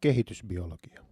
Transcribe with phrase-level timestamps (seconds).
[0.00, 1.04] Kehitysbiologia.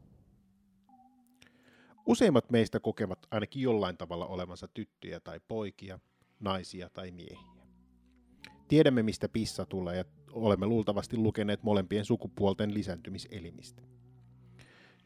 [2.06, 5.98] Useimmat meistä kokevat ainakin jollain tavalla olevansa tyttöjä tai poikia,
[6.40, 7.66] naisia tai miehiä.
[8.68, 13.82] Tiedämme, mistä pissa tulee ja olemme luultavasti lukeneet molempien sukupuolten lisääntymiselimistä.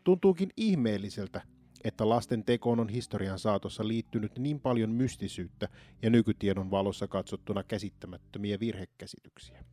[0.05, 1.43] Tuntuukin ihmeelliseltä,
[1.85, 5.69] että lasten tekoon on historian saatossa liittynyt niin paljon mystisyyttä
[6.03, 9.65] ja nykytiedon valossa katsottuna käsittämättömiä virhekäsityksiä.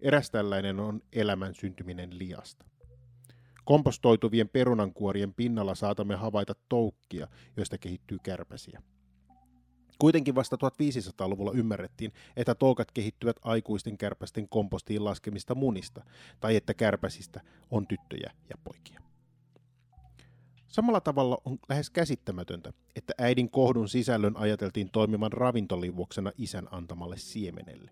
[0.00, 2.69] Eräs tällainen on elämän syntyminen liasta.
[3.70, 8.82] Kompostoituvien perunankuorien pinnalla saatamme havaita toukkia, joista kehittyy kärpäsiä.
[9.98, 16.04] Kuitenkin vasta 1500-luvulla ymmärrettiin, että toukat kehittyvät aikuisten kärpästen kompostiin laskemista munista,
[16.40, 19.00] tai että kärpäsistä on tyttöjä ja poikia.
[20.68, 27.90] Samalla tavalla on lähes käsittämätöntä, että äidin kohdun sisällön ajateltiin toimivan ravintolivuoksena isän antamalle siemenelle.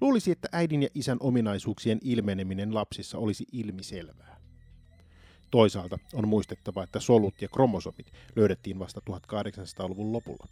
[0.00, 4.39] Luulisi, että äidin ja isän ominaisuuksien ilmeneminen lapsissa olisi ilmiselvää.
[5.50, 10.48] Toisaalta on muistettava, että solut ja kromosomit löydettiin vasta 1800-luvun lopulla.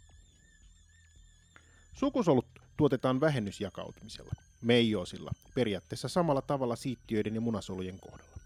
[1.93, 2.45] Sukusolut
[2.77, 8.39] tuotetaan vähennysjakautumisella, meijoosilla, periaatteessa samalla tavalla siittiöiden ja munasolujen kohdalla.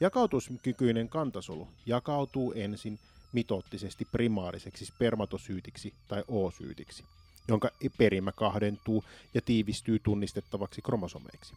[0.00, 2.98] Jakautuskykyinen kantasolu jakautuu ensin
[3.32, 7.04] mitoottisesti primaariseksi spermatosyytiksi tai oosyytiksi,
[7.48, 11.54] jonka perimä kahdentuu ja tiivistyy tunnistettavaksi kromosomeiksi.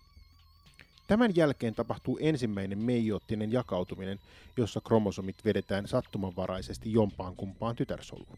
[1.07, 4.19] Tämän jälkeen tapahtuu ensimmäinen meijoottinen jakautuminen,
[4.57, 8.37] jossa kromosomit vedetään sattumanvaraisesti jompaan kumpaan tytärsoluun.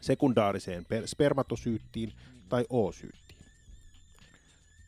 [0.00, 2.12] Sekundaariseen spermatosyyttiin
[2.48, 3.26] tai oosyyttiin.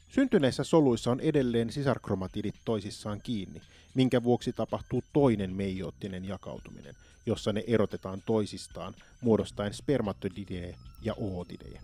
[0.09, 3.63] Syntyneissä soluissa on edelleen sisarkromatidit toisissaan kiinni,
[3.95, 6.95] minkä vuoksi tapahtuu toinen meijoottinen jakautuminen,
[7.27, 11.81] jossa ne erotetaan toisistaan muodostaen spermatodideja ja ootideja.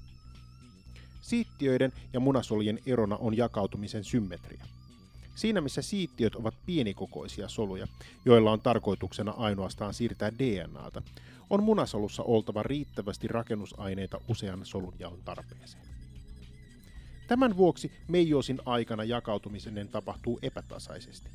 [1.21, 4.65] Siittiöiden ja munasolujen erona on jakautumisen symmetria.
[5.35, 7.89] Siinä missä siittiöt ovat pienikokoisia soluja,
[8.25, 11.03] joilla on tarkoituksena ainoastaan siirtää DNAta,
[11.51, 15.85] on munasolussa oltava riittävästi rakennusaineita usean solun jaon tarpeeseen.
[17.29, 21.31] Tämän vuoksi meijoosin aikana jakautumisen tapahtuu epätasaisesti,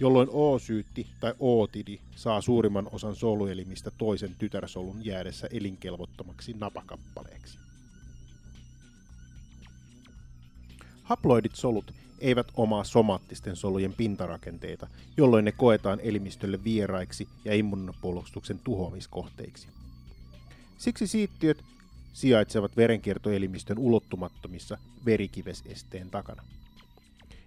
[0.00, 7.58] jolloin O-syytti tai ootidi saa suurimman osan soluelimistä toisen tytärsolun jäädessä elinkelvottomaksi napakappaleeksi.
[11.02, 11.92] Haploidit solut
[12.24, 14.86] eivät omaa somaattisten solujen pintarakenteita,
[15.16, 19.68] jolloin ne koetaan elimistölle vieraiksi ja immunopuolustuksen tuhoamiskohteiksi.
[20.78, 21.64] Siksi siittiöt
[22.12, 26.42] sijaitsevat verenkiertoelimistön ulottumattomissa verikivesesteen takana.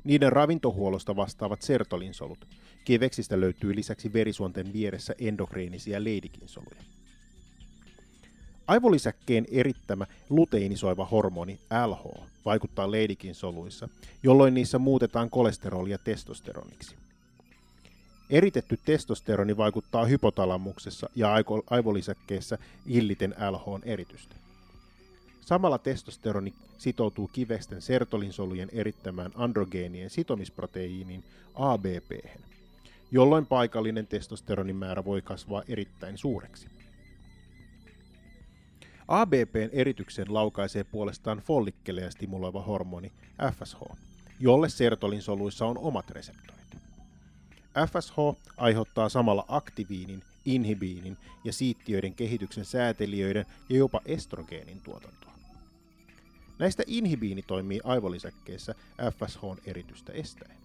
[0.03, 2.47] Niiden ravintohuollosta vastaavat sertolinsolut.
[2.85, 6.81] Kiveksistä löytyy lisäksi verisuonten vieressä endokriinisia leidikinsoluja.
[8.67, 13.89] Aivolisäkkeen erittämä luteinisoiva hormoni LH vaikuttaa leidikinsoluissa,
[14.23, 16.95] jolloin niissä muutetaan kolesterolia testosteroniksi.
[18.29, 21.29] Eritetty testosteroni vaikuttaa hypotalamuksessa ja
[21.69, 24.35] aivolisäkkeessä illiten LH eritystä.
[25.41, 31.23] Samalla testosteroni sitoutuu kivesten sertolinsolujen erittämään androgeenien sitomisproteiinin
[31.55, 32.25] ABP,
[33.11, 36.67] jolloin paikallinen testosteronin määrä voi kasvaa erittäin suureksi.
[39.07, 43.11] ABPn erityksen laukaisee puolestaan follikkeleja stimuloiva hormoni
[43.51, 43.79] FSH,
[44.39, 46.77] jolle sertolinsoluissa on omat reseptorit.
[47.87, 48.15] FSH
[48.57, 55.33] aiheuttaa samalla aktiviinin, inhibiinin ja siittiöiden kehityksen säätelijöiden ja jopa estrogeenin tuotantoa.
[56.59, 58.75] Näistä inhibiini toimii aivolisäkkeissä
[59.11, 60.57] FSH-eritystä estäen.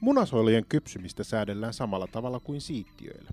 [0.00, 3.30] Munasoilujen kypsymistä säädellään samalla tavalla kuin siittiöillä.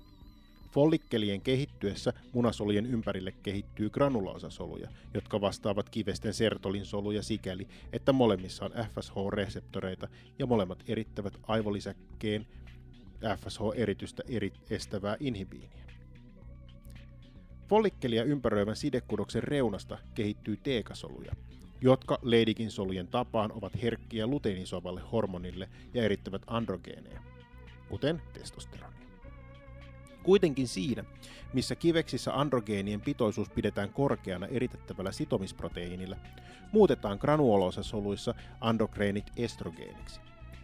[0.78, 10.08] Follikkelien kehittyessä munasolujen ympärille kehittyy granulaasasoluja, jotka vastaavat kivesten sertolinsoluja sikäli, että molemmissa on FSH-reseptoreita
[10.38, 12.46] ja molemmat erittävät aivolisäkkeen
[13.36, 15.84] FSH-eritystä eri estävää inhibiiniä.
[17.68, 21.32] Follikkelia ympäröivän sidekudoksen reunasta kehittyy teekasoluja,
[21.80, 27.20] jotka leidikin solujen tapaan ovat herkkiä luteinisovalle hormonille ja erittävät androgeeneja,
[27.88, 28.97] kuten testosteronia.
[30.28, 31.04] Kuitenkin siinä,
[31.52, 36.16] missä kiveksissä androgeenien pitoisuus pidetään korkeana eritettävällä sitomisproteiinilla,
[36.72, 40.20] muutetaan granuloosasoluissa androgeenit estrogeeniksi,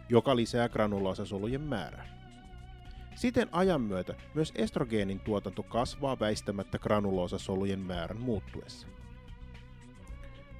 [0.09, 2.05] joka lisää granuloosasolujen määrää.
[3.15, 8.87] Siten ajan myötä myös estrogeenin tuotanto kasvaa väistämättä granuloosasolujen määrän muuttuessa.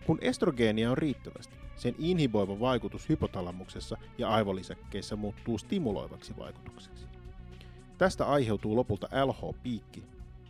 [0.05, 7.14] Kun estrogeenia on riittävästi, sen inhiboiva vaikutus hypotalamuksessa ja aivolisäkkeissä muuttuu stimuloivaksi vaikutukseksi.
[7.97, 10.03] Tästä aiheutuu lopulta LH-piikki,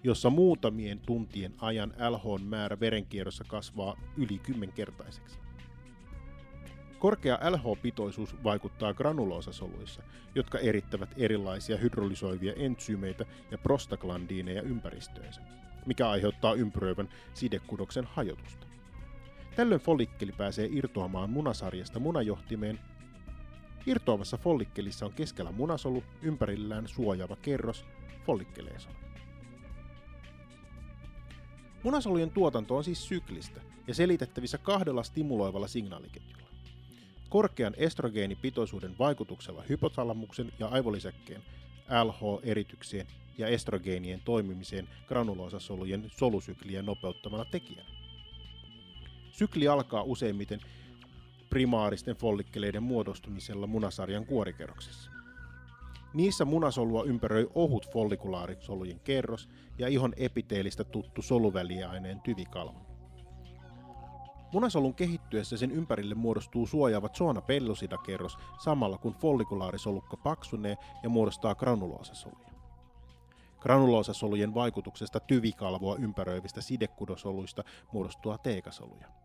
[0.03, 5.39] jossa muutamien tuntien ajan LH määrä verenkierrossa kasvaa yli kymmenkertaiseksi.
[6.99, 10.03] Korkea LH-pitoisuus vaikuttaa granuloosasoluissa,
[10.35, 15.41] jotka erittävät erilaisia hydrolysoivia entsyymeitä ja prostaglandiineja ympäristöönsä,
[15.85, 18.67] mikä aiheuttaa ympäröivän sidekudoksen hajotusta.
[19.55, 22.79] Tällöin follikkeli pääsee irtoamaan munasarjasta munajohtimeen.
[23.85, 27.85] Irtoavassa follikkelissa on keskellä munasolu, ympärillään suojaava kerros,
[28.25, 28.95] follikkeleesolu.
[31.83, 36.49] Munasolujen tuotanto on siis syklistä ja selitettävissä kahdella stimuloivalla signaaliketjulla.
[37.29, 41.41] Korkean estrogeenipitoisuuden vaikutuksella hypotalamuksen ja aivolisäkkeen
[42.03, 43.07] LH-eritykseen
[43.37, 47.89] ja estrogeenien toimimiseen granuloosasolujen solusykliä nopeuttamana tekijänä.
[49.31, 50.59] Sykli alkaa useimmiten
[51.55, 55.11] primaaristen follikkeleiden muodostumisella munasarjan kuorikerroksessa.
[56.13, 62.79] Niissä munasolua ympäröi ohut follikulaarisolujien kerros ja ihon epiteelistä tuttu soluväliaineen tyvikalvo.
[64.53, 72.49] Munasolun kehittyessä sen ympärille muodostuu suojaava zona pellusidakerros samalla kun follikulaarisolukke paksunee ja muodostaa granuloosasoluja.
[73.59, 77.63] Granuloosasolujen vaikutuksesta tyvikalvoa ympäröivistä sidekudosoluista
[77.93, 79.24] muodostuu teekasoluja.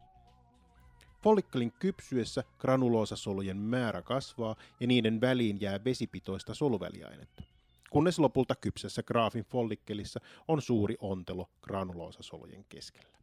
[1.22, 7.42] Follikkelin kypsyessä granuloosasolujen määrä kasvaa ja niiden väliin jää vesipitoista soluväliainetta,
[7.90, 13.19] kunnes lopulta kypsessä graafin follikkelissa on suuri ontelo granuloosasolujen keskellä.